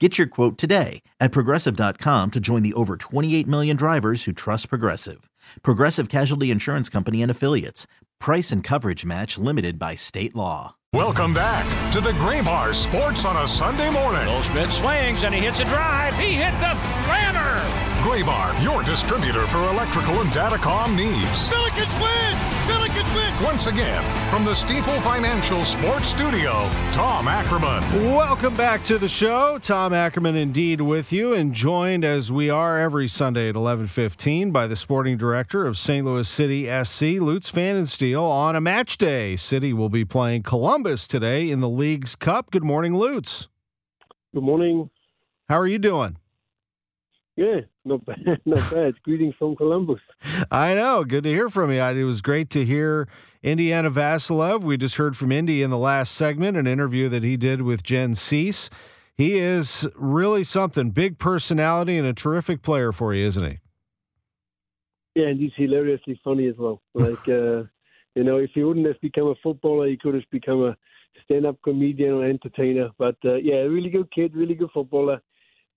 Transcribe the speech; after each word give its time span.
Get 0.00 0.18
your 0.18 0.26
quote 0.26 0.58
today 0.58 1.02
at 1.20 1.30
progressive.com 1.30 2.32
to 2.32 2.40
join 2.40 2.62
the 2.64 2.74
over 2.74 2.96
28 2.96 3.46
million 3.46 3.76
drivers 3.76 4.24
who 4.24 4.32
trust 4.32 4.68
Progressive. 4.68 5.30
Progressive 5.62 6.08
Casualty 6.08 6.50
Insurance 6.50 6.88
Company 6.88 7.22
and 7.22 7.30
Affiliates. 7.30 7.86
Price 8.18 8.50
and 8.50 8.64
coverage 8.64 9.04
match 9.04 9.38
limited 9.38 9.78
by 9.78 9.94
state 9.94 10.34
law. 10.34 10.74
Welcome 10.92 11.32
back 11.32 11.92
to 11.92 12.00
the 12.00 12.10
Graybar 12.12 12.74
Sports 12.74 13.24
on 13.24 13.36
a 13.36 13.46
Sunday 13.46 13.90
morning. 13.90 14.26
Goldschmidt 14.26 14.70
swings 14.70 15.22
and 15.22 15.32
he 15.32 15.40
hits 15.40 15.60
a 15.60 15.64
drive. 15.64 16.16
He 16.18 16.32
hits 16.32 16.62
a 16.62 16.74
slammer. 16.74 17.93
Graybar, 18.04 18.62
your 18.62 18.82
distributor 18.82 19.46
for 19.46 19.66
electrical 19.70 20.20
and 20.20 20.28
datacom 20.28 20.94
needs. 20.94 21.48
Billikens 21.48 22.02
win! 22.02 22.34
Billikens 22.68 23.14
win! 23.16 23.44
Once 23.46 23.66
again, 23.66 24.02
from 24.28 24.44
the 24.44 24.50
Stifel 24.50 25.00
Financial 25.00 25.64
Sports 25.64 26.10
Studio, 26.10 26.68
Tom 26.92 27.28
Ackerman. 27.28 27.82
Welcome 28.14 28.54
back 28.56 28.84
to 28.84 28.98
the 28.98 29.08
show. 29.08 29.58
Tom 29.58 29.94
Ackerman 29.94 30.36
indeed 30.36 30.82
with 30.82 31.14
you 31.14 31.32
and 31.32 31.54
joined 31.54 32.04
as 32.04 32.30
we 32.30 32.50
are 32.50 32.78
every 32.78 33.08
Sunday 33.08 33.48
at 33.48 33.54
11:15 33.54 34.52
by 34.52 34.66
the 34.66 34.76
sporting 34.76 35.16
director 35.16 35.66
of 35.66 35.78
St. 35.78 36.04
Louis 36.04 36.28
City 36.28 36.64
SC, 36.66 37.18
Lutz 37.18 37.50
Pfannenstiel 37.50 38.20
on 38.20 38.54
a 38.54 38.60
match 38.60 38.98
day. 38.98 39.34
City 39.34 39.72
will 39.72 39.88
be 39.88 40.04
playing 40.04 40.42
Columbus 40.42 41.06
today 41.06 41.48
in 41.48 41.60
the 41.60 41.70
League's 41.70 42.16
Cup. 42.16 42.50
Good 42.50 42.64
morning, 42.64 42.92
Lutz. 42.94 43.48
Good 44.34 44.44
morning. 44.44 44.90
How 45.48 45.58
are 45.58 45.66
you 45.66 45.78
doing? 45.78 46.18
Yeah, 47.36 47.60
not 47.84 48.04
bad, 48.06 48.40
not 48.44 48.70
bad. 48.72 48.94
Greetings 49.02 49.34
from 49.38 49.56
Columbus. 49.56 50.00
I 50.50 50.74
know. 50.74 51.02
Good 51.04 51.24
to 51.24 51.30
hear 51.30 51.48
from 51.48 51.72
you. 51.72 51.82
It 51.82 52.04
was 52.04 52.20
great 52.22 52.48
to 52.50 52.64
hear 52.64 53.08
Indiana 53.42 53.90
Vassilev. 53.90 54.62
We 54.62 54.76
just 54.76 54.96
heard 54.96 55.16
from 55.16 55.32
Indy 55.32 55.62
in 55.62 55.70
the 55.70 55.78
last 55.78 56.12
segment, 56.12 56.56
an 56.56 56.66
interview 56.66 57.08
that 57.08 57.24
he 57.24 57.36
did 57.36 57.62
with 57.62 57.82
Jen 57.82 58.14
Cease. 58.14 58.70
He 59.16 59.38
is 59.38 59.88
really 59.96 60.44
something. 60.44 60.90
Big 60.90 61.18
personality 61.18 61.98
and 61.98 62.06
a 62.06 62.12
terrific 62.12 62.62
player 62.62 62.92
for 62.92 63.14
you, 63.14 63.26
isn't 63.26 63.44
he? 63.44 63.58
Yeah, 65.14 65.28
and 65.28 65.40
he's 65.40 65.52
hilariously 65.56 66.20
funny 66.22 66.48
as 66.48 66.56
well. 66.56 66.82
Like, 66.94 67.28
uh, 67.28 67.64
you 68.14 68.22
know, 68.22 68.38
if 68.38 68.50
he 68.54 68.62
wouldn't 68.62 68.86
have 68.86 69.00
become 69.00 69.26
a 69.26 69.34
footballer, 69.42 69.88
he 69.88 69.96
could 69.96 70.14
have 70.14 70.24
become 70.30 70.62
a 70.62 70.76
stand-up 71.24 71.56
comedian 71.62 72.12
or 72.12 72.24
entertainer. 72.24 72.90
But 72.96 73.16
uh, 73.24 73.34
yeah, 73.34 73.56
really 73.56 73.90
good 73.90 74.10
kid, 74.12 74.34
really 74.36 74.54
good 74.54 74.70
footballer. 74.72 75.20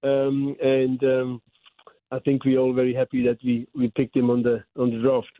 Um, 0.03 0.55
and 0.61 1.03
um, 1.03 1.41
I 2.11 2.19
think 2.19 2.45
we're 2.45 2.59
all 2.59 2.73
very 2.73 2.93
happy 2.93 3.25
that 3.25 3.37
we, 3.43 3.67
we 3.75 3.91
picked 3.95 4.15
him 4.15 4.29
on 4.29 4.43
the 4.43 4.63
on 4.75 4.91
the 4.91 5.01
draft. 5.01 5.31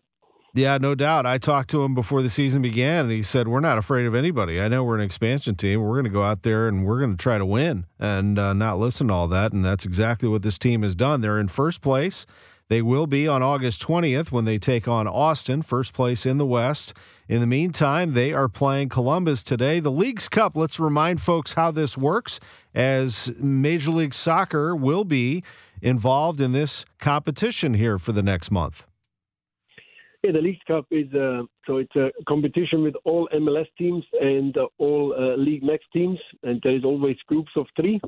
Yeah, 0.54 0.80
no 0.80 0.96
doubt. 0.96 1.28
I 1.28 1.38
talked 1.38 1.70
to 1.72 1.84
him 1.84 1.94
before 1.94 2.24
the 2.24 2.30
season 2.30 2.64
began, 2.64 3.06
and 3.06 3.12
he 3.12 3.22
said, 3.22 3.48
"We're 3.48 3.60
not 3.60 3.78
afraid 3.78 4.06
of 4.06 4.16
anybody. 4.16 4.60
I 4.60 4.68
know 4.68 4.84
we're 4.84 4.96
an 4.96 5.04
expansion 5.04 5.56
team. 5.56 5.82
We're 5.82 5.94
going 5.94 6.06
to 6.06 6.10
go 6.10 6.24
out 6.24 6.42
there 6.42 6.68
and 6.68 6.86
we're 6.86 7.00
going 7.00 7.16
to 7.16 7.22
try 7.22 7.38
to 7.38 7.46
win 7.46 7.86
and 8.00 8.40
uh, 8.40 8.54
not 8.54 8.80
listen 8.80 9.08
to 9.08 9.14
all 9.14 9.28
that." 9.28 9.54
And 9.54 9.64
that's 9.64 9.86
exactly 9.86 10.28
what 10.28 10.42
this 10.42 10.58
team 10.58 10.82
has 10.82 10.96
done. 10.96 11.22
They're 11.22 11.40
in 11.40 11.48
first 11.48 11.82
place. 11.82 12.26
They 12.70 12.82
will 12.82 13.08
be 13.08 13.30
on 13.30 13.42
August 13.42 13.82
20th 13.82 14.30
when 14.30 14.44
they 14.44 14.58
take 14.58 14.90
on 14.90 15.08
Austin, 15.08 15.62
first 15.62 15.94
place 15.94 16.26
in 16.26 16.38
the 16.38 16.46
West. 16.46 16.94
In 17.30 17.40
the 17.40 17.48
meantime, 17.48 18.14
they 18.14 18.34
are 18.34 18.50
playing 18.50 18.90
Columbus 18.90 19.42
today. 19.42 19.80
The 19.80 19.92
League's 19.92 20.28
Cup, 20.28 20.58
let's 20.58 20.78
remind 20.78 21.22
folks 21.22 21.54
how 21.54 21.72
this 21.72 21.98
works, 21.98 22.42
as 22.76 23.32
Major 23.40 23.92
League 23.92 24.14
Soccer 24.14 24.76
will 24.76 25.06
be 25.06 25.44
involved 25.82 26.42
in 26.42 26.52
this 26.52 26.84
competition 27.00 27.74
here 27.74 27.98
for 27.98 28.12
the 28.12 28.24
next 28.24 28.52
month. 28.52 28.86
Yeah, 30.22 30.34
the 30.34 30.42
League's 30.42 30.64
Cup 30.68 30.88
is 30.92 31.14
uh, 31.14 31.44
so 31.66 31.78
it's 31.78 31.96
a 31.96 32.10
competition 32.28 32.84
with 32.84 32.96
all 33.06 33.30
MLS 33.34 33.68
teams 33.78 34.04
and 34.20 34.58
uh, 34.58 34.66
all 34.78 35.14
uh, 35.18 35.38
Liga 35.38 35.66
MX 35.66 35.80
teams, 35.94 36.20
and 36.44 36.60
there 36.64 36.76
is 36.76 36.84
always 36.84 37.16
groups 37.28 37.52
of 37.56 37.68
three 37.80 38.02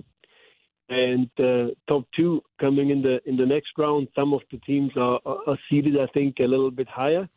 and 0.90 1.30
uh, 1.40 1.74
top 1.88 2.06
two 2.16 2.42
coming 2.60 2.90
in 2.90 3.02
the 3.02 3.20
in 3.26 3.38
the 3.38 3.46
next 3.46 3.70
round. 3.78 4.08
Some 4.16 4.34
of 4.34 4.42
the 4.52 4.58
teams 4.60 4.92
are, 4.98 5.20
are 5.26 5.58
seeded, 5.70 5.96
I 6.00 6.08
think, 6.14 6.38
a 6.40 6.44
little 6.44 6.72
bit 6.72 6.88
higher. 6.88 7.30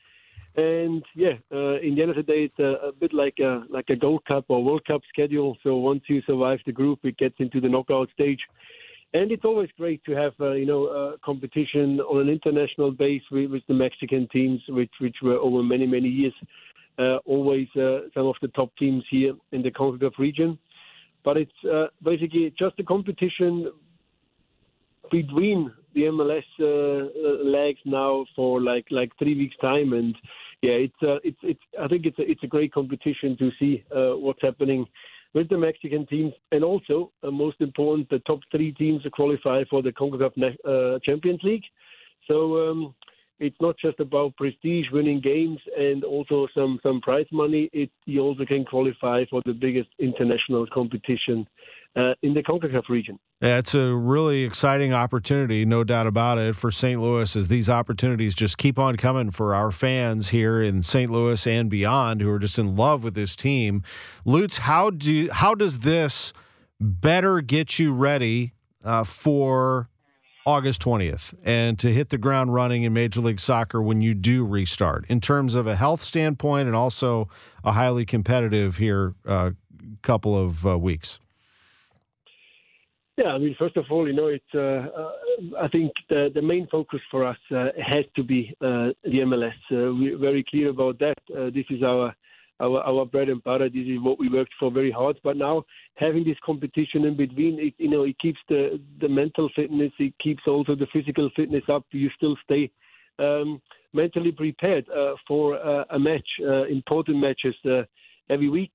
And 0.54 1.02
yeah, 1.14 1.34
uh, 1.50 1.78
in 1.80 1.94
the 1.94 2.02
end 2.02 2.10
of 2.10 2.16
the 2.16 2.22
day, 2.22 2.50
it's 2.50 2.58
a, 2.58 2.88
a, 2.88 2.92
bit 2.92 3.14
like 3.14 3.38
a 3.40 3.62
like 3.70 3.86
a 3.88 3.96
Gold 3.96 4.24
Cup 4.26 4.46
or 4.48 4.62
World 4.62 4.84
Cup 4.86 5.02
schedule. 5.08 5.56
So 5.62 5.76
once 5.76 6.02
you 6.08 6.22
survive 6.26 6.58
the 6.66 6.72
group, 6.72 7.00
it 7.04 7.16
gets 7.18 7.36
into 7.38 7.60
the 7.60 7.68
knockout 7.68 8.08
stage. 8.12 8.40
And 9.14 9.30
it's 9.30 9.44
always 9.44 9.68
great 9.76 10.02
to 10.04 10.12
have 10.12 10.32
uh, 10.40 10.52
you 10.52 10.66
know 10.66 10.86
uh, 10.86 11.16
competition 11.24 12.00
on 12.00 12.22
an 12.22 12.28
international 12.28 12.90
base 12.90 13.22
with, 13.30 13.50
with, 13.50 13.62
the 13.68 13.74
Mexican 13.74 14.28
teams, 14.32 14.60
which 14.68 14.92
which 15.00 15.16
were 15.22 15.36
over 15.36 15.62
many 15.62 15.86
many 15.86 16.08
years 16.08 16.34
uh, 16.98 17.16
always 17.24 17.68
uh, 17.76 18.00
some 18.14 18.26
of 18.26 18.36
the 18.42 18.48
top 18.48 18.70
teams 18.78 19.04
here 19.10 19.34
in 19.52 19.62
the 19.62 19.70
CONCACAF 19.70 20.18
region 20.18 20.58
but 21.24 21.36
it's 21.36 21.64
uh, 21.72 21.86
basically 22.02 22.52
just 22.58 22.78
a 22.78 22.84
competition 22.84 23.70
between 25.10 25.70
the 25.94 26.02
MLS 26.02 26.44
uh, 26.58 26.64
uh, 26.64 27.44
legs 27.44 27.78
now 27.84 28.24
for 28.34 28.60
like 28.60 28.86
like 28.90 29.10
three 29.18 29.36
weeks 29.36 29.56
time, 29.60 29.92
and 29.92 30.16
yeah, 30.62 30.72
it's 30.72 31.02
uh, 31.02 31.18
it's 31.22 31.38
it's 31.42 31.60
I 31.80 31.88
think 31.88 32.06
it's 32.06 32.18
a, 32.18 32.30
it's 32.30 32.42
a 32.42 32.46
great 32.46 32.72
competition 32.72 33.36
to 33.38 33.50
see 33.58 33.84
uh, 33.94 34.16
what's 34.16 34.42
happening 34.42 34.86
with 35.34 35.48
the 35.48 35.58
Mexican 35.58 36.06
teams, 36.06 36.32
and 36.50 36.64
also 36.64 37.10
uh, 37.22 37.30
most 37.30 37.60
important, 37.60 38.08
the 38.10 38.18
top 38.20 38.40
three 38.50 38.72
teams 38.72 39.02
qualify 39.12 39.64
for 39.70 39.82
the 39.82 39.92
CONCACAF 39.92 40.56
uh, 40.64 40.98
Champions 41.00 41.40
League. 41.42 41.64
So 42.28 42.70
um, 42.70 42.94
it's 43.42 43.60
not 43.60 43.76
just 43.76 43.98
about 43.98 44.36
prestige, 44.36 44.86
winning 44.92 45.20
games, 45.20 45.58
and 45.76 46.04
also 46.04 46.46
some 46.54 46.78
some 46.82 47.00
prize 47.00 47.26
money. 47.32 47.68
It 47.72 47.90
you 48.06 48.20
also 48.20 48.44
can 48.44 48.64
qualify 48.64 49.24
for 49.28 49.42
the 49.44 49.52
biggest 49.52 49.88
international 49.98 50.66
competition 50.72 51.48
uh, 51.96 52.14
in 52.22 52.34
the 52.34 52.42
CONCACAF 52.42 52.88
region. 52.88 53.18
Yeah, 53.40 53.58
it's 53.58 53.74
a 53.74 53.92
really 53.92 54.44
exciting 54.44 54.94
opportunity, 54.94 55.64
no 55.64 55.82
doubt 55.82 56.06
about 56.06 56.38
it, 56.38 56.54
for 56.54 56.70
St. 56.70 57.02
Louis. 57.02 57.34
As 57.34 57.48
these 57.48 57.68
opportunities 57.68 58.36
just 58.36 58.58
keep 58.58 58.78
on 58.78 58.96
coming 58.96 59.32
for 59.32 59.56
our 59.56 59.72
fans 59.72 60.28
here 60.28 60.62
in 60.62 60.84
St. 60.84 61.10
Louis 61.10 61.44
and 61.44 61.68
beyond, 61.68 62.20
who 62.20 62.30
are 62.30 62.38
just 62.38 62.60
in 62.60 62.76
love 62.76 63.02
with 63.02 63.14
this 63.14 63.34
team. 63.34 63.82
Lutz, 64.24 64.58
how 64.58 64.90
do 64.90 65.28
how 65.32 65.56
does 65.56 65.80
this 65.80 66.32
better 66.80 67.40
get 67.40 67.80
you 67.80 67.92
ready 67.92 68.52
uh, 68.84 69.02
for 69.02 69.88
August 70.44 70.82
20th 70.82 71.34
and 71.44 71.78
to 71.78 71.92
hit 71.92 72.08
the 72.08 72.18
ground 72.18 72.52
running 72.52 72.82
in 72.82 72.92
Major 72.92 73.20
League 73.20 73.40
Soccer 73.40 73.80
when 73.80 74.00
you 74.00 74.14
do 74.14 74.44
restart 74.44 75.04
in 75.08 75.20
terms 75.20 75.54
of 75.54 75.66
a 75.66 75.76
health 75.76 76.02
standpoint 76.02 76.66
and 76.66 76.76
also 76.76 77.28
a 77.64 77.72
highly 77.72 78.04
competitive 78.04 78.76
here 78.76 79.14
uh, 79.26 79.50
couple 80.02 80.36
of 80.36 80.66
uh, 80.66 80.78
weeks? 80.78 81.20
Yeah, 83.16 83.28
I 83.28 83.38
mean, 83.38 83.54
first 83.58 83.76
of 83.76 83.84
all, 83.90 84.06
you 84.08 84.14
know, 84.14 84.28
it's. 84.28 84.44
Uh, 84.54 84.88
uh 84.98 85.12
I 85.60 85.68
think 85.68 85.92
the 86.08 86.30
the 86.34 86.42
main 86.42 86.66
focus 86.70 87.00
for 87.10 87.26
us 87.26 87.36
uh, 87.50 87.68
has 87.76 88.04
to 88.16 88.22
be 88.22 88.54
uh, 88.60 88.88
the 89.04 89.20
MLS. 89.24 89.52
we're 89.70 90.18
very 90.18 90.44
clear 90.48 90.70
about 90.70 90.98
that. 90.98 91.18
this 91.54 91.64
is 91.70 91.82
our 91.82 92.14
our, 92.62 93.06
bread 93.06 93.28
and 93.28 93.42
butter. 93.42 93.68
This 93.68 93.86
is 93.86 94.00
what 94.00 94.18
we 94.18 94.28
worked 94.28 94.52
for 94.58 94.70
very 94.70 94.90
hard. 94.90 95.18
But 95.24 95.36
now 95.36 95.64
having 95.94 96.24
this 96.24 96.36
competition 96.44 97.04
in 97.04 97.16
between, 97.16 97.58
it, 97.58 97.74
you 97.78 97.90
know, 97.90 98.04
it 98.04 98.18
keeps 98.18 98.38
the 98.48 98.80
the 99.00 99.08
mental 99.08 99.50
fitness, 99.54 99.92
it 99.98 100.14
keeps 100.22 100.42
also 100.46 100.74
the 100.74 100.86
physical 100.92 101.30
fitness 101.34 101.64
up. 101.68 101.84
You 101.90 102.10
still 102.16 102.36
stay 102.44 102.70
um, 103.18 103.60
mentally 103.92 104.32
prepared 104.32 104.86
uh, 104.88 105.14
for 105.26 105.56
uh, 105.56 105.84
a 105.90 105.98
match, 105.98 106.28
uh, 106.46 106.64
important 106.64 107.18
matches 107.18 107.54
uh, 107.64 107.82
every 108.30 108.48
week. 108.48 108.72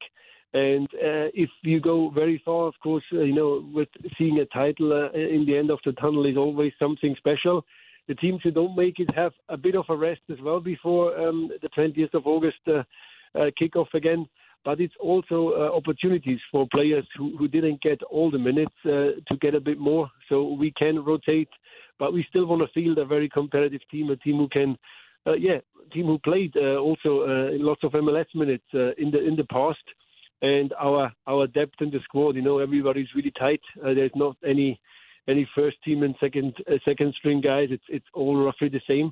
And 0.53 0.87
uh, 0.93 1.27
if 1.33 1.49
you 1.63 1.79
go 1.79 2.09
very 2.09 2.41
far, 2.43 2.67
of 2.67 2.73
course, 2.81 3.03
uh, 3.13 3.19
you 3.19 3.35
know, 3.35 3.69
with 3.73 3.89
seeing 4.17 4.39
a 4.39 4.45
title 4.45 4.93
uh, 4.93 5.17
in 5.17 5.45
the 5.45 5.57
end 5.57 5.69
of 5.69 5.79
the 5.85 5.91
tunnel 5.93 6.25
is 6.25 6.37
always 6.37 6.71
something 6.79 7.15
special. 7.17 7.65
The 8.07 8.15
teams 8.15 8.39
who 8.43 8.51
don't 8.51 8.75
make 8.75 8.99
it 8.99 9.13
have 9.13 9.33
a 9.49 9.57
bit 9.57 9.75
of 9.75 9.85
a 9.89 9.95
rest 9.95 10.21
as 10.31 10.39
well 10.41 10.61
before 10.61 11.17
um, 11.19 11.51
the 11.61 11.69
20th 11.77 12.13
of 12.13 12.25
August 12.25 12.59
uh, 12.67 12.83
uh, 13.35 13.51
kickoff 13.59 13.93
again. 13.93 14.27
But 14.65 14.81
it's 14.81 14.95
also 14.99 15.53
uh, 15.55 15.77
opportunities 15.77 16.39
for 16.51 16.67
players 16.73 17.07
who, 17.17 17.37
who 17.37 17.47
didn't 17.47 17.81
get 17.81 18.01
all 18.03 18.29
the 18.29 18.39
minutes 18.39 18.75
uh, 18.85 19.15
to 19.29 19.37
get 19.39 19.55
a 19.55 19.61
bit 19.61 19.79
more. 19.79 20.09
So 20.27 20.53
we 20.53 20.71
can 20.71 21.05
rotate, 21.05 21.49
but 21.99 22.11
we 22.11 22.25
still 22.29 22.45
want 22.45 22.61
to 22.63 22.67
field 22.73 22.97
a 22.97 23.05
very 23.05 23.29
competitive 23.29 23.81
team, 23.89 24.09
a 24.09 24.17
team 24.17 24.37
who 24.37 24.49
can 24.49 24.77
uh, 25.27 25.33
yeah, 25.33 25.57
team 25.93 26.05
who 26.05 26.19
played 26.19 26.53
uh, 26.55 26.77
also 26.77 27.21
uh, 27.21 27.49
lots 27.59 27.83
of 27.83 27.91
MLS 27.91 28.27
minutes 28.33 28.63
uh, 28.73 28.91
in 28.97 29.11
the 29.11 29.25
in 29.25 29.35
the 29.35 29.43
past, 29.51 29.83
and 30.41 30.73
our 30.79 31.11
our 31.27 31.47
depth 31.47 31.81
in 31.81 31.89
the 31.89 31.99
squad. 32.03 32.35
You 32.35 32.41
know, 32.41 32.59
everybody's 32.59 33.13
really 33.15 33.33
tight. 33.37 33.61
Uh, 33.83 33.93
there's 33.93 34.11
not 34.15 34.37
any 34.47 34.79
any 35.27 35.47
first 35.53 35.77
team 35.83 36.03
and 36.03 36.15
second 36.19 36.55
uh, 36.71 36.75
second 36.85 37.13
string 37.17 37.41
guys. 37.41 37.67
It's 37.71 37.83
it's 37.89 38.05
all 38.13 38.37
roughly 38.37 38.69
the 38.69 38.81
same. 38.87 39.11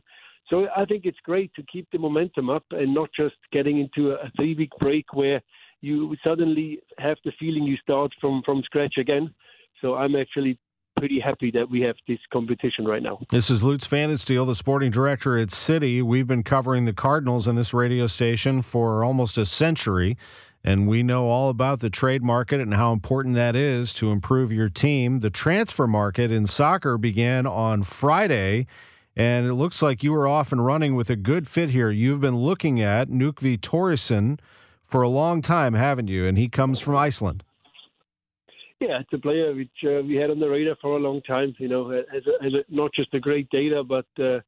So 0.50 0.68
I 0.76 0.86
think 0.86 1.06
it's 1.06 1.18
great 1.24 1.52
to 1.56 1.64
keep 1.64 1.88
the 1.92 1.98
momentum 1.98 2.50
up 2.50 2.64
and 2.72 2.94
not 2.94 3.10
just 3.16 3.36
getting 3.52 3.80
into 3.80 4.12
a 4.12 4.32
three 4.36 4.56
week 4.56 4.72
break 4.80 5.14
where 5.14 5.42
you 5.82 6.16
suddenly 6.24 6.80
have 7.00 7.18
the 7.26 7.32
feeling 7.40 7.64
you 7.64 7.78
start 7.78 8.12
from 8.22 8.42
from 8.46 8.62
scratch 8.64 8.96
again. 8.98 9.34
So 9.82 9.96
I'm 9.96 10.16
actually 10.16 10.58
pretty 10.96 11.20
happy 11.20 11.52
that 11.52 11.70
we 11.70 11.82
have 11.82 11.96
this 12.08 12.20
competition 12.32 12.86
right 12.86 13.04
now. 13.04 13.20
This 13.30 13.50
is 13.50 13.64
Lutz 13.64 13.88
Pfannenstiel, 13.88 14.46
the 14.46 14.56
sporting 14.56 14.92
director 14.92 15.38
at 15.38 15.52
City. 15.52 16.02
We've 16.02 16.28
been 16.28 16.44
covering 16.44 16.86
the 16.86 16.94
Cardinals 16.94 17.48
in 17.48 17.56
this 17.56 17.74
radio 17.74 18.08
station 18.08 18.62
for 18.62 19.04
almost 19.04 19.38
a 19.38 19.46
century, 19.46 20.18
and 20.64 20.88
we 20.88 21.04
know 21.04 21.28
all 21.28 21.50
about 21.50 21.82
the 21.82 21.90
trade 21.90 22.24
market 22.24 22.62
and 22.62 22.74
how 22.74 22.94
important 22.94 23.36
that 23.36 23.56
is 23.56 23.94
to 23.96 24.12
improve 24.12 24.52
your 24.52 24.70
team. 24.70 25.20
The 25.20 25.30
transfer 25.30 25.86
market 25.86 26.32
in 26.32 26.48
soccer 26.48 26.98
began 26.98 27.46
on 27.46 27.84
Friday. 27.84 28.68
And 29.16 29.46
it 29.46 29.54
looks 29.54 29.82
like 29.82 30.04
you 30.04 30.14
are 30.16 30.28
off 30.28 30.52
and 30.52 30.66
running 30.66 30.96
with 30.96 31.10
a 31.10 31.16
good 31.16 31.48
fit 31.48 31.70
here. 31.70 31.90
You've 31.90 32.20
been 32.20 32.36
looking 32.36 32.82
at 32.82 33.08
Nökkvi 33.08 33.60
Thórisson 33.60 34.40
for 34.84 35.02
a 35.02 35.08
long 35.08 35.42
time, 35.42 35.74
haven't 35.74 36.10
you? 36.10 36.28
And 36.28 36.38
he 36.38 36.50
comes 36.50 36.80
from 36.80 36.96
Iceland. 36.96 37.44
Yeah, 38.82 39.00
it's 39.00 39.14
a 39.14 39.18
player 39.18 39.56
which 39.56 39.70
uh, 39.86 40.04
we 40.04 40.16
had 40.16 40.30
on 40.30 40.40
the 40.40 40.50
radar 40.50 40.76
for 40.82 40.98
a 40.98 41.00
long 41.00 41.22
time. 41.22 41.56
You 41.60 41.70
know, 41.70 41.90
has, 41.90 42.24
a, 42.28 42.44
has 42.44 42.54
a, 42.54 42.64
not 42.70 42.92
just 42.94 43.14
a 43.14 43.20
great 43.20 43.50
data, 43.50 43.84
but 43.84 44.06
uh, 44.20 44.42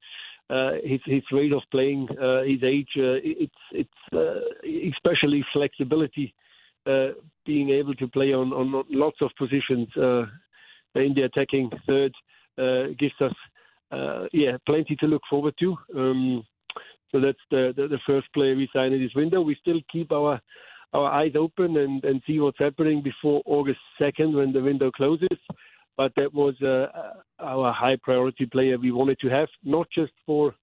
uh, 0.50 0.72
his 0.84 1.00
his 1.06 1.24
rate 1.32 1.54
of 1.54 1.62
playing, 1.72 2.08
uh, 2.22 2.44
his 2.44 2.62
age. 2.62 2.90
Uh, 2.98 3.24
it's 3.24 3.54
it's 3.72 3.90
uh, 4.14 4.42
especially 4.94 5.46
flexibility, 5.54 6.34
uh, 6.86 7.10
being 7.46 7.70
able 7.70 7.96
to 7.96 8.08
play 8.10 8.34
on 8.34 8.52
on 8.52 8.84
lots 8.90 9.18
of 9.22 9.32
positions 9.38 9.88
uh, 9.96 10.26
in 10.96 11.14
the 11.16 11.24
attacking 11.24 11.70
third 11.86 12.14
uh, 12.58 12.88
gives 13.00 13.20
us 13.22 13.34
yeah 14.34 14.58
plenty 14.66 14.96
to 14.98 15.06
look 15.08 15.24
forward 15.30 15.56
to. 15.60 15.76
Um, 15.96 16.46
so 17.12 17.22
that's 17.22 17.40
the, 17.52 17.74
the 17.76 17.88
the 17.88 18.00
first 18.06 18.28
player 18.34 18.56
we 18.56 18.70
sign 18.74 18.94
in 18.94 19.02
this 19.02 19.16
window. 19.16 19.42
We 19.42 19.56
still 19.62 19.80
keep 19.92 20.12
our 20.12 20.42
our 20.94 21.12
eyes 21.12 21.34
open 21.38 21.78
and, 21.78 22.04
and 22.04 22.22
see 22.26 22.40
what's 22.40 22.60
happening 22.60 23.02
before 23.02 23.42
August 23.46 23.80
2nd 24.00 24.34
when 24.34 24.54
the 24.54 24.62
window 24.62 24.90
closes. 24.90 25.38
But 25.98 26.14
that 26.16 26.34
was 26.34 26.56
uh, 26.62 26.88
our 27.40 27.74
high 27.74 27.98
priority 28.02 28.46
player 28.46 28.78
we 28.78 28.92
wanted 28.92 29.20
to 29.20 29.30
have, 29.30 29.50
not 29.64 29.88
just 29.94 30.14
for 30.26 30.56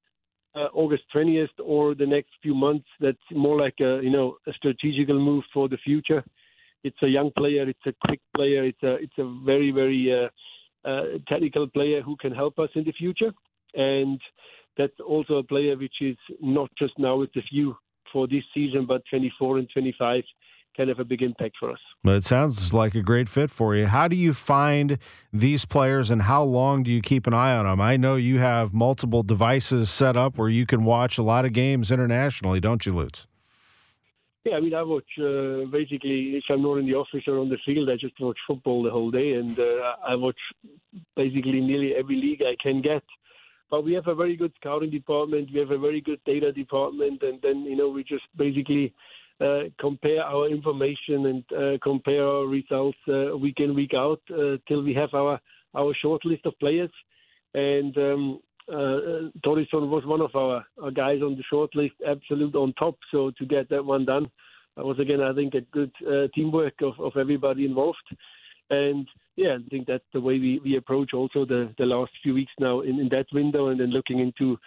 uh, 0.54 0.68
August 0.72 1.02
20th 1.14 1.48
or 1.62 1.94
the 1.94 2.06
next 2.06 2.30
few 2.42 2.54
months. 2.54 2.86
That's 3.00 3.18
more 3.32 3.58
like 3.58 3.74
a 3.80 4.00
you 4.02 4.10
know 4.10 4.36
a 4.46 4.52
strategical 4.52 5.18
move 5.18 5.44
for 5.52 5.68
the 5.68 5.78
future. 5.78 6.22
It's 6.84 7.02
a 7.02 7.08
young 7.08 7.32
player. 7.36 7.68
It's 7.68 7.86
a 7.86 7.94
quick 8.06 8.20
player. 8.34 8.64
It's 8.64 8.82
a 8.82 8.94
it's 8.94 9.18
a 9.18 9.40
very 9.44 9.70
very 9.72 10.12
uh, 10.12 10.28
uh, 10.84 11.18
technical 11.28 11.68
player 11.68 12.02
who 12.02 12.16
can 12.16 12.32
help 12.32 12.58
us 12.58 12.70
in 12.74 12.84
the 12.84 12.92
future. 12.92 13.32
And 13.74 14.20
that's 14.76 14.98
also 15.06 15.34
a 15.36 15.42
player 15.42 15.76
which 15.76 15.94
is 16.00 16.16
not 16.40 16.70
just 16.78 16.94
now 16.98 17.16
with 17.16 17.32
the 17.34 17.42
few 17.48 17.76
for 18.12 18.26
this 18.26 18.44
season, 18.52 18.86
but 18.86 19.02
24 19.10 19.58
and 19.58 19.68
25 19.72 20.22
can 20.74 20.88
have 20.88 20.98
a 20.98 21.04
big 21.04 21.22
impact 21.22 21.56
for 21.58 21.70
us. 21.70 21.78
Well, 22.02 22.16
it 22.16 22.24
sounds 22.24 22.74
like 22.74 22.94
a 22.94 23.02
great 23.02 23.28
fit 23.28 23.50
for 23.50 23.76
you. 23.76 23.86
How 23.86 24.08
do 24.08 24.16
you 24.16 24.32
find 24.32 24.98
these 25.32 25.64
players 25.64 26.10
and 26.10 26.22
how 26.22 26.42
long 26.42 26.82
do 26.82 26.90
you 26.90 27.00
keep 27.00 27.26
an 27.26 27.34
eye 27.34 27.56
on 27.56 27.64
them? 27.64 27.80
I 27.80 27.96
know 27.96 28.16
you 28.16 28.38
have 28.40 28.74
multiple 28.74 29.22
devices 29.22 29.88
set 29.88 30.16
up 30.16 30.36
where 30.36 30.48
you 30.48 30.66
can 30.66 30.84
watch 30.84 31.16
a 31.16 31.22
lot 31.22 31.44
of 31.44 31.52
games 31.52 31.92
internationally, 31.92 32.60
don't 32.60 32.84
you, 32.84 32.92
Lutz? 32.92 33.26
Yeah, 34.44 34.56
I 34.56 34.60
mean, 34.60 34.74
I 34.74 34.82
watch 34.82 35.08
uh, 35.18 35.64
basically, 35.70 36.36
if 36.36 36.44
I'm 36.50 36.62
not 36.62 36.76
in 36.76 36.86
the 36.86 36.94
office 36.94 37.22
or 37.26 37.38
on 37.38 37.48
the 37.48 37.56
field, 37.64 37.88
I 37.88 37.96
just 37.96 38.20
watch 38.20 38.36
football 38.46 38.82
the 38.82 38.90
whole 38.90 39.10
day, 39.10 39.32
and 39.34 39.58
uh, 39.58 39.96
I 40.06 40.16
watch 40.16 40.36
basically 41.16 41.60
nearly 41.60 41.94
every 41.94 42.16
league 42.16 42.42
I 42.42 42.56
can 42.62 42.82
get. 42.82 43.02
But 43.70 43.84
we 43.84 43.94
have 43.94 44.06
a 44.06 44.14
very 44.14 44.36
good 44.36 44.52
scouting 44.60 44.90
department. 44.90 45.50
We 45.52 45.60
have 45.60 45.70
a 45.70 45.78
very 45.78 46.00
good 46.00 46.20
data 46.24 46.52
department, 46.52 47.22
and 47.22 47.40
then 47.42 47.62
you 47.62 47.76
know 47.76 47.88
we 47.88 48.04
just 48.04 48.24
basically 48.36 48.92
uh, 49.40 49.64
compare 49.80 50.22
our 50.22 50.48
information 50.48 51.26
and 51.26 51.44
uh, 51.52 51.78
compare 51.82 52.24
our 52.24 52.46
results 52.46 52.98
uh, 53.08 53.36
week 53.36 53.58
in 53.58 53.74
week 53.74 53.92
out 53.94 54.20
uh, 54.30 54.56
till 54.68 54.82
we 54.82 54.94
have 54.94 55.12
our 55.14 55.40
our 55.74 55.94
short 56.00 56.24
list 56.24 56.46
of 56.46 56.58
players. 56.60 56.90
And 57.54 57.96
um, 57.98 58.40
uh, 58.68 59.30
Thórisson 59.44 59.88
was 59.88 60.04
one 60.06 60.20
of 60.20 60.34
our, 60.34 60.64
our 60.82 60.90
guys 60.90 61.20
on 61.22 61.36
the 61.36 61.42
short 61.50 61.74
list, 61.74 61.94
absolute 62.06 62.54
on 62.54 62.72
top. 62.74 62.96
So 63.10 63.32
to 63.38 63.46
get 63.46 63.68
that 63.70 63.84
one 63.84 64.04
done, 64.04 64.30
that 64.76 64.84
was 64.84 64.98
again 64.98 65.20
I 65.20 65.34
think 65.34 65.54
a 65.54 65.60
good 65.60 65.92
uh, 66.06 66.28
teamwork 66.34 66.74
of, 66.82 66.98
of 67.00 67.16
everybody 67.16 67.64
involved. 67.64 68.06
And 68.70 69.06
yeah, 69.36 69.56
I 69.58 69.68
think 69.68 69.86
that's 69.86 70.04
the 70.12 70.20
way 70.20 70.38
we, 70.38 70.60
we 70.64 70.76
approach 70.76 71.12
also 71.12 71.44
the, 71.44 71.72
the 71.78 71.86
last 71.86 72.12
few 72.22 72.34
weeks 72.34 72.52
now 72.58 72.80
in, 72.80 73.00
in 73.00 73.08
that 73.10 73.26
window 73.32 73.68
and 73.68 73.80
then 73.80 73.90
looking 73.90 74.20
into 74.20 74.58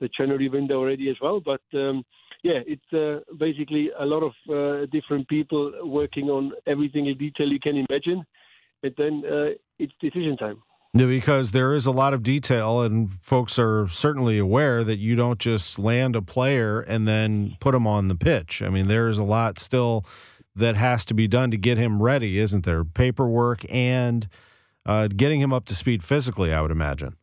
the 0.00 0.08
January 0.16 0.48
window 0.48 0.78
already 0.78 1.10
as 1.10 1.16
well. 1.20 1.40
But 1.40 1.62
um, 1.74 2.04
yeah, 2.42 2.60
it's 2.66 2.92
uh, 2.92 3.20
basically 3.38 3.90
a 3.98 4.04
lot 4.04 4.22
of 4.22 4.32
uh, 4.48 4.86
different 4.92 5.28
people 5.28 5.72
working 5.84 6.28
on 6.28 6.52
every 6.66 6.90
single 6.92 7.14
detail 7.14 7.50
you 7.50 7.60
can 7.60 7.84
imagine. 7.88 8.24
And 8.82 8.94
then 8.96 9.22
uh, 9.24 9.50
it's 9.78 9.92
decision 10.00 10.36
time. 10.36 10.62
Yeah, 10.94 11.06
because 11.06 11.52
there 11.52 11.72
is 11.72 11.86
a 11.86 11.90
lot 11.90 12.12
of 12.12 12.22
detail, 12.22 12.82
and 12.82 13.14
folks 13.22 13.58
are 13.58 13.88
certainly 13.88 14.36
aware 14.36 14.84
that 14.84 14.98
you 14.98 15.16
don't 15.16 15.38
just 15.38 15.78
land 15.78 16.14
a 16.14 16.20
player 16.20 16.80
and 16.80 17.08
then 17.08 17.56
put 17.60 17.74
him 17.74 17.86
on 17.86 18.08
the 18.08 18.14
pitch. 18.14 18.60
I 18.60 18.68
mean, 18.68 18.88
there 18.88 19.08
is 19.08 19.16
a 19.16 19.22
lot 19.22 19.58
still 19.58 20.04
that 20.54 20.76
has 20.76 21.04
to 21.06 21.14
be 21.14 21.26
done 21.26 21.50
to 21.50 21.56
get 21.56 21.78
him 21.78 22.02
ready, 22.02 22.38
isn't 22.38 22.64
there? 22.64 22.84
Paperwork 22.84 23.64
and 23.70 24.28
uh, 24.84 25.08
getting 25.08 25.40
him 25.40 25.52
up 25.52 25.64
to 25.66 25.74
speed 25.74 26.02
physically, 26.02 26.52
I 26.52 26.60
would 26.60 26.70
imagine. 26.70 27.16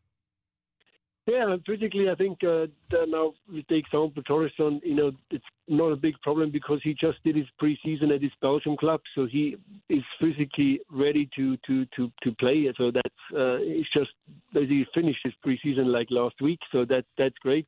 Yeah, 1.30 1.58
physically, 1.64 2.10
I 2.10 2.16
think 2.16 2.40
uh, 2.44 2.66
now 3.06 3.34
we 3.52 3.62
take 3.70 3.86
example 3.86 4.24
Thórisson. 4.24 4.80
You 4.84 4.96
know, 4.96 5.12
it's 5.30 5.46
not 5.68 5.92
a 5.92 5.96
big 5.96 6.20
problem 6.22 6.50
because 6.50 6.80
he 6.84 6.96
just 6.96 7.24
did 7.24 7.36
his 7.36 7.46
preseason 7.62 8.12
at 8.16 8.24
his 8.24 8.32
Belgium 8.42 8.76
club, 8.76 9.02
so 9.14 9.28
he 9.28 9.56
is 9.90 10.02
physically 10.20 10.80
ready 10.92 11.30
to 11.36 11.56
to 11.68 11.86
to 11.96 12.12
to 12.24 12.32
play. 12.40 12.74
So 12.78 12.90
that's 12.90 13.38
uh, 13.38 13.58
he's 13.60 13.86
just 13.94 14.10
basically 14.56 14.88
finished 14.96 15.20
his 15.24 15.34
preseason 15.46 15.94
like 15.94 16.08
last 16.10 16.42
week. 16.42 16.60
So 16.72 16.84
that 16.86 17.06
that's 17.16 17.38
great. 17.44 17.68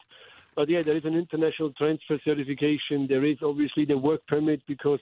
But 0.55 0.67
yeah, 0.67 0.81
there 0.83 0.97
is 0.97 1.05
an 1.05 1.13
international 1.13 1.71
transfer 1.73 2.17
certification. 2.25 3.05
There 3.07 3.25
is 3.25 3.37
obviously 3.43 3.85
the 3.85 3.97
work 3.97 4.25
permit 4.27 4.63
because 4.67 5.01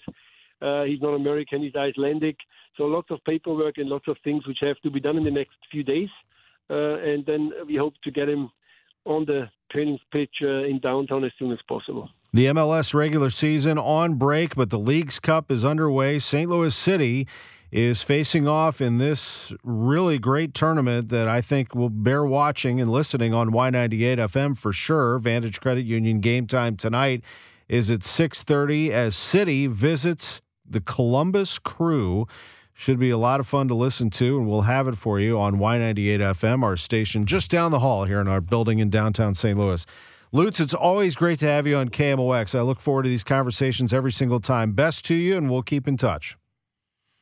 uh, 0.61 0.83
he's 0.83 1.01
not 1.01 1.13
American, 1.15 1.61
he's 1.61 1.75
Icelandic. 1.75 2.37
So 2.77 2.83
lots 2.83 3.09
of 3.11 3.19
paperwork 3.25 3.77
and 3.77 3.89
lots 3.89 4.07
of 4.07 4.17
things 4.23 4.47
which 4.47 4.59
have 4.61 4.79
to 4.81 4.89
be 4.89 4.99
done 4.99 5.17
in 5.17 5.23
the 5.23 5.31
next 5.31 5.57
few 5.71 5.83
days. 5.83 6.09
Uh, 6.69 6.97
and 6.97 7.25
then 7.25 7.51
we 7.67 7.75
hope 7.75 7.95
to 8.03 8.11
get 8.11 8.29
him 8.29 8.49
on 9.05 9.25
the 9.25 9.49
training 9.71 9.97
pitch 10.11 10.35
uh, 10.41 10.63
in 10.63 10.79
downtown 10.81 11.23
as 11.23 11.31
soon 11.39 11.51
as 11.51 11.59
possible. 11.67 12.09
The 12.33 12.45
MLS 12.47 12.93
regular 12.93 13.29
season 13.29 13.77
on 13.77 14.15
break, 14.15 14.55
but 14.55 14.69
the 14.69 14.77
League's 14.77 15.19
Cup 15.19 15.49
is 15.49 15.65
underway. 15.65 16.19
St. 16.19 16.49
Louis 16.49 16.75
City 16.75 17.27
is 17.71 18.01
facing 18.01 18.47
off 18.47 18.81
in 18.81 18.97
this 18.97 19.53
really 19.63 20.17
great 20.17 20.53
tournament 20.53 21.09
that 21.09 21.27
I 21.27 21.41
think 21.41 21.75
will 21.75 21.89
bear 21.89 22.25
watching 22.25 22.81
and 22.81 22.91
listening 22.91 23.33
on 23.33 23.51
Y98 23.51 24.17
FM 24.17 24.57
for 24.57 24.73
sure. 24.73 25.19
Vantage 25.19 25.59
Credit 25.59 25.85
Union 25.85 26.19
game 26.19 26.47
time 26.47 26.75
tonight 26.75 27.23
is 27.67 27.91
at 27.91 28.03
6:30 28.03 28.91
as 28.91 29.15
City 29.15 29.67
visits 29.67 30.41
the 30.69 30.81
Columbus 30.81 31.59
Crew. 31.59 32.27
Should 32.73 32.97
be 32.97 33.09
a 33.09 33.17
lot 33.17 33.41
of 33.41 33.47
fun 33.47 33.67
to 33.67 33.75
listen 33.75 34.09
to, 34.11 34.37
and 34.37 34.47
we'll 34.47 34.61
have 34.61 34.87
it 34.87 34.95
for 34.95 35.19
you 35.19 35.37
on 35.37 35.57
Y98 35.57 36.19
FM, 36.19 36.63
our 36.63 36.77
station 36.77 37.25
just 37.25 37.51
down 37.51 37.71
the 37.71 37.79
hall 37.79 38.05
here 38.05 38.21
in 38.21 38.29
our 38.29 38.39
building 38.39 38.79
in 38.79 38.89
downtown 38.89 39.35
St. 39.35 39.59
Louis. 39.59 39.85
Lutz, 40.31 40.61
it's 40.61 40.73
always 40.73 41.15
great 41.17 41.39
to 41.39 41.47
have 41.47 41.67
you 41.67 41.75
on 41.75 41.89
KMOX. 41.89 42.57
I 42.57 42.61
look 42.61 42.79
forward 42.79 43.03
to 43.03 43.09
these 43.09 43.25
conversations 43.25 43.91
every 43.91 44.13
single 44.13 44.39
time. 44.39 44.71
Best 44.71 45.03
to 45.05 45.15
you, 45.15 45.35
and 45.35 45.49
we'll 45.49 45.61
keep 45.61 45.89
in 45.89 45.97
touch. 45.97 46.37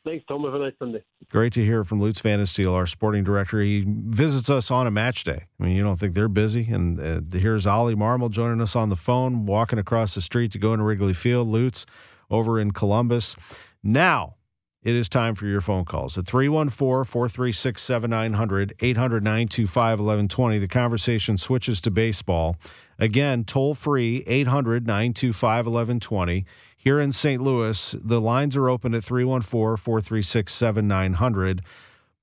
Thanks, 0.07 0.25
Tom. 0.27 0.43
Have 0.43 0.53
a 0.53 0.59
nice 0.59 0.73
Sunday. 0.79 1.03
Great 1.29 1.51
to 1.53 1.65
hear 1.65 1.83
from 1.83 1.99
Lutz 1.99 2.21
Pfannenstiel, 2.21 2.73
our 2.73 2.85
sporting 2.85 3.25
director. 3.25 3.59
He 3.59 3.83
visits 3.87 4.49
us 4.49 4.71
on 4.71 4.87
a 4.87 4.91
match 4.91 5.25
day. 5.25 5.47
I 5.59 5.63
mean, 5.63 5.75
you 5.75 5.83
don't 5.83 5.97
think 5.97 6.13
they're 6.13 6.29
busy. 6.29 6.71
And 6.71 6.99
uh, 6.99 7.37
here's 7.37 7.67
Oli 7.67 7.95
Marmol 7.95 8.29
joining 8.29 8.61
us 8.61 8.75
on 8.75 8.87
the 8.87 8.95
phone, 8.95 9.45
walking 9.45 9.79
across 9.79 10.15
the 10.15 10.21
street 10.21 10.51
to 10.53 10.59
go 10.59 10.71
into 10.71 10.85
Wrigley 10.85 11.13
Field. 11.13 11.49
Lutz 11.49 11.85
over 12.29 12.59
in 12.59 12.71
Columbus. 12.71 13.35
Now, 13.83 14.35
it 14.83 14.95
is 14.95 15.09
time 15.09 15.35
for 15.35 15.45
your 15.47 15.59
phone 15.59 15.83
calls 15.85 16.17
at 16.17 16.25
314 16.25 17.03
436 17.03 17.81
7900 17.81 18.73
800 18.79 19.23
925 19.23 19.99
1120. 19.99 20.59
The 20.59 20.67
conversation 20.67 21.37
switches 21.37 21.81
to 21.81 21.91
baseball. 21.91 22.55
Again, 22.99 23.43
toll 23.43 23.73
free 23.73 24.23
800 24.27 24.87
925 24.87 25.65
1120. 25.65 26.45
Here 26.77 26.99
in 27.01 27.11
St. 27.11 27.41
Louis, 27.41 27.95
the 28.01 28.21
lines 28.21 28.55
are 28.55 28.69
open 28.69 28.93
at 28.93 29.03
314 29.03 29.75
436 29.75 30.53
7900. 30.53 31.61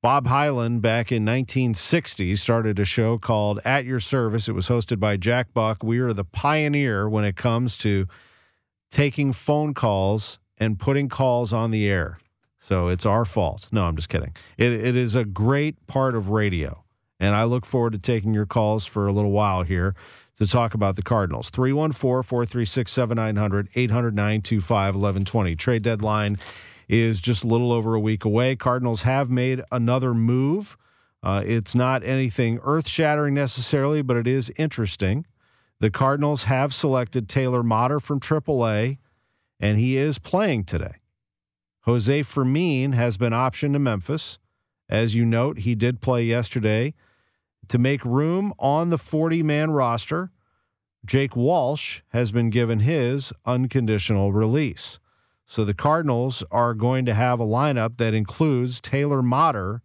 Bob 0.01 0.27
Hyland, 0.27 0.81
back 0.81 1.11
in 1.11 1.25
1960, 1.25 2.37
started 2.37 2.79
a 2.79 2.85
show 2.85 3.19
called 3.19 3.61
At 3.65 3.85
Your 3.85 4.01
Service. 4.01 4.49
It 4.49 4.53
was 4.53 4.69
hosted 4.69 5.01
by 5.01 5.17
Jack 5.17 5.53
Buck. 5.53 5.83
We 5.83 5.99
are 5.99 6.13
the 6.13 6.25
pioneer 6.25 7.09
when 7.09 7.25
it 7.25 7.37
comes 7.37 7.77
to 7.79 8.07
taking 8.91 9.33
phone 9.33 9.75
calls 9.75 10.39
and 10.59 10.79
putting 10.79 11.09
calls 11.09 11.53
on 11.53 11.71
the 11.71 11.89
air. 11.89 12.19
So 12.61 12.89
it's 12.89 13.05
our 13.05 13.25
fault. 13.25 13.69
No, 13.73 13.85
I'm 13.85 13.97
just 13.97 14.09
kidding. 14.09 14.35
It, 14.57 14.73
it 14.73 14.97
is 14.97 15.15
a 15.15 15.25
great 15.25 15.87
part 15.87 16.15
of 16.15 16.31
radio. 16.31 16.85
And 17.21 17.35
I 17.35 17.45
look 17.45 17.67
forward 17.67 17.93
to 17.93 17.99
taking 17.99 18.35
your 18.35 18.47
calls 18.47 18.87
for 18.87 19.07
a 19.07 19.13
little 19.13 19.31
while 19.31 19.63
here 19.63 19.95
to 20.39 20.47
talk 20.47 20.75
about 20.75 20.97
the 20.97 21.03
Cardinals. 21.03 21.51
314 21.51 22.23
436 22.23 22.91
7900 22.91 23.69
800 23.75 24.15
925 24.15 24.95
1120. 24.95 25.57
Trade 25.57 25.83
deadline 25.83 26.39
is 26.89 27.21
just 27.21 27.45
a 27.45 27.47
little 27.47 27.73
over 27.73 27.95
a 27.95 28.01
week 28.01 28.25
away. 28.25 28.57
Cardinals 28.57 29.03
have 29.03 29.31
made 29.31 29.63
another 29.71 30.15
move. 30.15 30.77
Uh, 31.23 31.43
it's 31.45 31.75
not 31.75 32.05
anything 32.05 32.61
earth 32.63 32.87
shattering 32.87 33.35
necessarily, 33.35 34.03
but 34.03 34.17
it 34.17 34.27
is 34.27 34.53
interesting. 34.57 35.25
The 35.85 35.91
Cardinals 35.91 36.45
have 36.45 36.73
selected 36.73 37.29
Taylor 37.29 37.63
Motter 37.63 38.01
from 38.01 38.19
AAA, 38.19 38.97
and 39.61 39.79
he 39.79 39.99
is 39.99 40.19
playing 40.19 40.65
today. 40.65 40.95
Jose 41.83 42.23
Fermin 42.23 42.93
has 42.93 43.19
been 43.19 43.35
optioned 43.35 43.75
to 43.75 43.79
Memphis. 43.79 44.39
As 44.89 45.15
you 45.15 45.27
note, 45.27 45.59
he 45.59 45.75
did 45.75 46.01
play 46.01 46.25
yesterday. 46.25 46.95
To 47.69 47.77
make 47.77 48.03
room 48.03 48.55
on 48.59 48.89
the 48.89 48.97
40 48.97 49.43
man 49.43 49.73
roster, 49.73 50.31
Jake 51.05 51.37
Walsh 51.37 52.01
has 52.15 52.33
been 52.33 52.49
given 52.49 52.81
his 52.81 53.35
unconditional 53.45 54.33
release. 54.33 54.99
So 55.47 55.67
the 55.67 55.75
Cardinals 55.75 56.43
are 56.51 56.73
going 56.73 57.05
to 57.05 57.13
have 57.13 57.41
a 57.41 57.47
lineup 57.47 57.99
that 57.99 58.15
includes 58.15 58.81
Taylor 58.81 59.21
Motter 59.21 59.83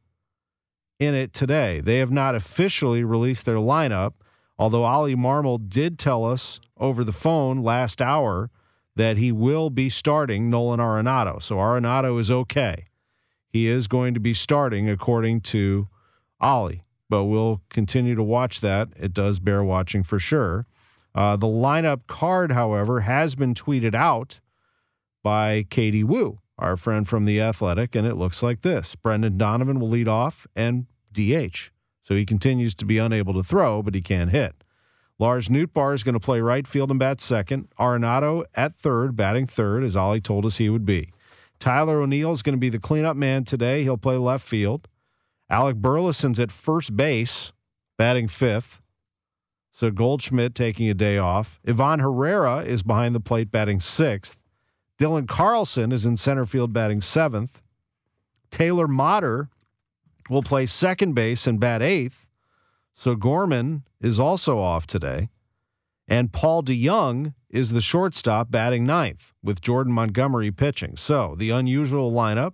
in 0.97 1.13
it 1.13 1.33
today. 1.33 1.81
They 1.81 1.97
have 1.97 2.09
not 2.09 2.35
officially 2.35 3.03
released 3.03 3.43
their 3.43 3.57
lineup, 3.57 4.13
although 4.59 4.85
Oli 4.85 5.15
Marmol 5.15 5.69
did 5.69 5.97
tell 5.97 6.25
us 6.25 6.59
over 6.77 7.03
the 7.03 7.13
phone 7.13 7.63
last 7.63 8.01
hour 8.01 8.51
that 8.95 9.17
he 9.17 9.31
will 9.31 9.69
be 9.69 9.89
starting 9.89 10.49
Nolan 10.49 10.81
Arenado. 10.81 11.41
So 11.41 11.55
Arenado 11.55 12.19
is 12.19 12.29
okay. 12.29 12.87
He 13.47 13.67
is 13.67 13.87
going 13.87 14.13
to 14.13 14.19
be 14.19 14.33
starting 14.33 14.89
according 14.89 15.41
to 15.41 15.87
Oli, 16.41 16.83
but 17.09 17.23
we'll 17.23 17.61
continue 17.69 18.13
to 18.13 18.21
watch 18.21 18.59
that. 18.59 18.89
It 18.99 19.13
does 19.13 19.39
bear 19.39 19.63
watching 19.63 20.03
for 20.03 20.19
sure. 20.19 20.67
Uh, 21.15 21.37
the 21.37 21.47
lineup 21.47 22.01
card, 22.05 22.51
however, 22.51 23.01
has 23.01 23.35
been 23.35 23.53
tweeted 23.53 23.95
out 23.95 24.41
by 25.23 25.65
Katie 25.69 26.03
Woo, 26.03 26.39
our 26.57 26.77
friend 26.77 27.07
from 27.07 27.25
The 27.25 27.41
Athletic, 27.41 27.95
and 27.95 28.05
it 28.05 28.15
looks 28.15 28.43
like 28.43 28.61
this 28.61 28.95
Brendan 28.95 29.37
Donovan 29.37 29.79
will 29.79 29.89
lead 29.89 30.07
off 30.07 30.45
and 30.55 30.85
DH. 31.11 31.71
So 32.09 32.15
he 32.15 32.25
continues 32.25 32.73
to 32.73 32.85
be 32.85 32.97
unable 32.97 33.35
to 33.35 33.43
throw, 33.43 33.83
but 33.83 33.93
he 33.93 34.01
can 34.01 34.29
hit. 34.29 34.63
Lars 35.19 35.47
Nootbaar 35.47 35.93
is 35.93 36.03
going 36.03 36.13
to 36.13 36.19
play 36.19 36.41
right 36.41 36.65
field 36.65 36.89
and 36.89 36.99
bat 36.99 37.21
second. 37.21 37.67
Arenado 37.79 38.45
at 38.55 38.73
third, 38.73 39.15
batting 39.15 39.45
third, 39.45 39.83
as 39.83 39.95
Oli 39.95 40.19
told 40.19 40.43
us 40.43 40.57
he 40.57 40.69
would 40.69 40.87
be. 40.87 41.11
Tyler 41.59 42.01
O'Neill 42.01 42.31
is 42.31 42.41
going 42.41 42.55
to 42.55 42.59
be 42.59 42.69
the 42.69 42.79
cleanup 42.79 43.15
man 43.15 43.43
today. 43.43 43.83
He'll 43.83 43.95
play 43.95 44.17
left 44.17 44.47
field. 44.47 44.87
Alec 45.51 45.75
Burleson's 45.75 46.39
at 46.39 46.51
first 46.51 46.97
base, 46.97 47.51
batting 47.95 48.27
fifth. 48.27 48.81
So 49.71 49.91
Goldschmidt 49.91 50.55
taking 50.55 50.89
a 50.89 50.95
day 50.95 51.19
off. 51.19 51.59
Ivan 51.67 51.99
Herrera 51.99 52.63
is 52.63 52.81
behind 52.81 53.13
the 53.13 53.19
plate, 53.19 53.51
batting 53.51 53.79
sixth. 53.79 54.39
Dylan 54.97 55.27
Carlson 55.27 55.91
is 55.91 56.07
in 56.07 56.17
center 56.17 56.47
field, 56.47 56.73
batting 56.73 57.01
seventh. 57.01 57.61
Taylor 58.49 58.87
Motter 58.87 59.49
will 60.29 60.43
play 60.43 60.65
second 60.65 61.13
base 61.13 61.47
and 61.47 61.59
bat 61.59 61.81
eighth. 61.81 62.27
So 62.95 63.15
Gorman 63.15 63.83
is 64.01 64.19
also 64.19 64.59
off 64.59 64.85
today. 64.85 65.29
And 66.07 66.31
Paul 66.33 66.63
DeJong 66.63 67.33
is 67.49 67.71
the 67.71 67.81
shortstop 67.81 68.49
batting 68.49 68.85
ninth 68.85 69.33
with 69.43 69.61
Jordan 69.61 69.93
Montgomery 69.93 70.51
pitching. 70.51 70.97
So 70.97 71.35
the 71.37 71.51
unusual 71.51 72.11
lineup 72.11 72.53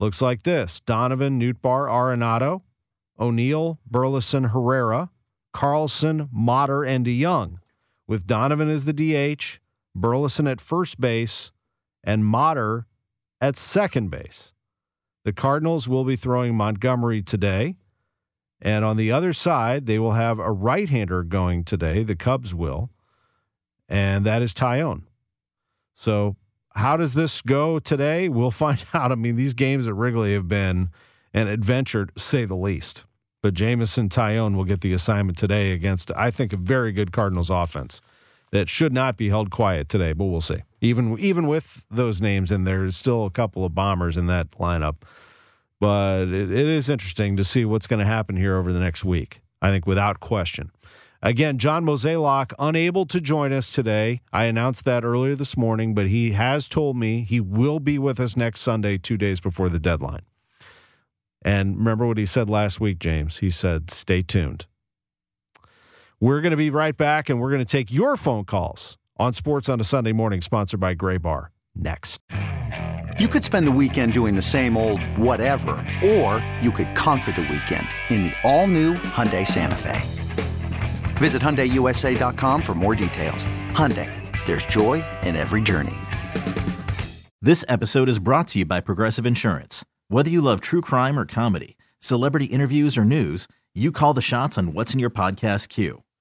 looks 0.00 0.22
like 0.22 0.42
this 0.42 0.80
Donovan, 0.80 1.38
Nootbaar, 1.40 1.88
Arenado, 1.88 2.62
O'Neill, 3.18 3.78
Burleson, 3.86 4.44
Herrera, 4.44 5.10
Carlson, 5.52 6.28
Motter, 6.32 6.84
and 6.84 7.04
DeJong. 7.04 7.58
with 8.06 8.26
Donovan 8.26 8.70
as 8.70 8.86
the 8.86 8.92
DH, 8.94 9.58
Burleson 9.94 10.46
at 10.46 10.60
first 10.60 10.98
base, 11.00 11.52
and 12.02 12.24
Motter 12.24 12.86
at 13.40 13.56
second 13.56 14.10
base. 14.10 14.52
The 15.24 15.32
Cardinals 15.32 15.88
will 15.88 16.04
be 16.04 16.16
throwing 16.16 16.54
Montgomery 16.56 17.22
today. 17.22 17.76
And 18.60 18.84
on 18.84 18.96
the 18.96 19.12
other 19.12 19.32
side, 19.32 19.86
they 19.86 19.98
will 19.98 20.12
have 20.12 20.38
a 20.38 20.50
right 20.50 20.88
hander 20.88 21.22
going 21.22 21.64
today. 21.64 22.02
The 22.02 22.16
Cubs 22.16 22.54
will. 22.54 22.90
And 23.88 24.26
that 24.26 24.42
is 24.42 24.52
Taillon. 24.52 25.02
So, 25.94 26.36
how 26.74 26.96
does 26.96 27.14
this 27.14 27.42
go 27.42 27.78
today? 27.78 28.28
We'll 28.28 28.50
find 28.52 28.84
out. 28.94 29.12
I 29.12 29.14
mean, 29.14 29.36
these 29.36 29.54
games 29.54 29.88
at 29.88 29.94
Wrigley 29.94 30.34
have 30.34 30.48
been 30.48 30.90
an 31.32 31.48
adventure, 31.48 32.06
to 32.06 32.18
say 32.18 32.44
the 32.44 32.56
least. 32.56 33.04
But 33.42 33.54
Jameson 33.54 34.08
Taillon 34.08 34.56
will 34.56 34.64
get 34.64 34.80
the 34.80 34.92
assignment 34.92 35.38
today 35.38 35.72
against, 35.72 36.10
I 36.16 36.30
think, 36.30 36.52
a 36.52 36.56
very 36.56 36.90
good 36.90 37.12
Cardinals 37.12 37.50
offense 37.50 38.00
that 38.50 38.68
should 38.68 38.92
not 38.92 39.16
be 39.16 39.28
held 39.28 39.50
quiet 39.50 39.88
today, 39.88 40.12
but 40.12 40.26
we'll 40.26 40.40
see. 40.40 40.62
Even 40.80 41.18
even 41.18 41.46
with 41.46 41.84
those 41.90 42.22
names 42.22 42.50
in 42.50 42.64
there, 42.64 42.78
there's 42.78 42.96
still 42.96 43.26
a 43.26 43.30
couple 43.30 43.64
of 43.64 43.74
bombers 43.74 44.16
in 44.16 44.26
that 44.26 44.50
lineup 44.52 44.96
but 45.80 46.22
it, 46.22 46.50
it 46.50 46.66
is 46.66 46.88
interesting 46.88 47.36
to 47.36 47.44
see 47.44 47.64
what's 47.64 47.86
going 47.86 48.00
to 48.00 48.06
happen 48.06 48.36
here 48.36 48.56
over 48.56 48.72
the 48.72 48.80
next 48.80 49.04
week. 49.04 49.40
I 49.60 49.70
think 49.70 49.86
without 49.86 50.20
question. 50.20 50.70
Again, 51.20 51.58
John 51.58 51.84
Mozeliak 51.84 52.52
unable 52.60 53.04
to 53.06 53.20
join 53.20 53.52
us 53.52 53.72
today. 53.72 54.20
I 54.32 54.44
announced 54.44 54.84
that 54.84 55.04
earlier 55.04 55.34
this 55.34 55.56
morning, 55.56 55.92
but 55.92 56.06
he 56.06 56.32
has 56.32 56.68
told 56.68 56.96
me 56.96 57.24
he 57.24 57.40
will 57.40 57.80
be 57.80 57.98
with 57.98 58.20
us 58.20 58.36
next 58.36 58.60
Sunday, 58.60 58.98
two 58.98 59.16
days 59.16 59.40
before 59.40 59.68
the 59.68 59.80
deadline. 59.80 60.22
And 61.42 61.76
remember 61.76 62.06
what 62.06 62.18
he 62.18 62.26
said 62.26 62.48
last 62.48 62.80
week, 62.80 63.00
James? 63.00 63.38
He 63.38 63.50
said, 63.50 63.90
stay 63.90 64.22
tuned. 64.22 64.66
We're 66.20 66.40
going 66.40 66.50
to 66.50 66.56
be 66.56 66.70
right 66.70 66.96
back, 66.96 67.28
and 67.28 67.40
we're 67.40 67.50
going 67.50 67.64
to 67.64 67.70
take 67.70 67.92
your 67.92 68.16
phone 68.16 68.44
calls 68.44 68.98
on 69.18 69.32
Sports 69.32 69.68
on 69.68 69.80
a 69.80 69.84
Sunday 69.84 70.10
morning, 70.10 70.40
sponsored 70.40 70.80
by 70.80 70.96
Graybar, 70.96 71.50
next. 71.76 72.20
You 73.20 73.28
could 73.28 73.44
spend 73.44 73.68
the 73.68 73.72
weekend 73.72 74.14
doing 74.14 74.34
the 74.34 74.42
same 74.42 74.76
old 74.76 75.00
whatever, 75.16 75.76
or 76.04 76.44
you 76.60 76.72
could 76.72 76.92
conquer 76.96 77.30
the 77.30 77.42
weekend 77.42 77.86
in 78.10 78.24
the 78.24 78.32
all-new 78.42 78.94
Hyundai 78.94 79.46
Santa 79.46 79.76
Fe. 79.76 80.00
Visit 81.18 81.40
HyundaiUSA.com 81.40 82.62
for 82.62 82.74
more 82.74 82.96
details. 82.96 83.46
Hyundai, 83.70 84.10
there's 84.44 84.66
joy 84.66 85.04
in 85.22 85.36
every 85.36 85.60
journey. 85.60 85.94
This 87.40 87.64
episode 87.68 88.08
is 88.08 88.18
brought 88.18 88.48
to 88.48 88.58
you 88.58 88.64
by 88.64 88.80
Progressive 88.80 89.24
Insurance. 89.24 89.84
Whether 90.08 90.30
you 90.30 90.40
love 90.40 90.60
true 90.62 90.80
crime 90.80 91.16
or 91.16 91.26
comedy, 91.26 91.76
celebrity 92.00 92.46
interviews 92.46 92.98
or 92.98 93.04
news, 93.04 93.46
you 93.72 93.92
call 93.92 94.14
the 94.14 94.20
shots 94.20 94.58
on 94.58 94.72
what's 94.72 94.92
in 94.92 94.98
your 94.98 95.10
podcast 95.10 95.68
queue. 95.68 96.02